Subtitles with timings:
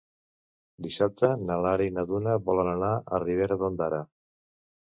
[0.85, 4.05] Dissabte na Lara i na Duna volen anar a Ribera d'Ondara.